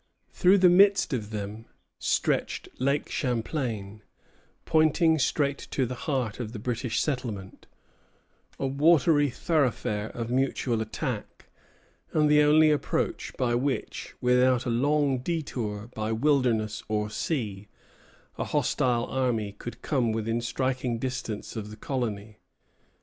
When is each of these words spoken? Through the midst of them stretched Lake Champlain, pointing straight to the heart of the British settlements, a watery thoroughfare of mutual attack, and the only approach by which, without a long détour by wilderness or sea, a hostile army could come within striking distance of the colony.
Through 0.33 0.57
the 0.57 0.67
midst 0.67 1.13
of 1.13 1.29
them 1.29 1.65
stretched 1.99 2.67
Lake 2.79 3.07
Champlain, 3.11 4.01
pointing 4.65 5.19
straight 5.19 5.59
to 5.69 5.85
the 5.85 5.93
heart 6.09 6.39
of 6.39 6.53
the 6.53 6.57
British 6.57 6.99
settlements, 6.99 7.67
a 8.57 8.65
watery 8.65 9.29
thoroughfare 9.29 10.09
of 10.15 10.31
mutual 10.31 10.81
attack, 10.81 11.49
and 12.13 12.27
the 12.31 12.41
only 12.41 12.71
approach 12.71 13.37
by 13.37 13.53
which, 13.53 14.15
without 14.21 14.65
a 14.65 14.71
long 14.71 15.19
détour 15.19 15.93
by 15.93 16.11
wilderness 16.11 16.81
or 16.87 17.11
sea, 17.11 17.67
a 18.39 18.43
hostile 18.45 19.05
army 19.05 19.51
could 19.51 19.83
come 19.83 20.11
within 20.11 20.41
striking 20.41 20.97
distance 20.97 21.55
of 21.55 21.69
the 21.69 21.77
colony. 21.77 22.39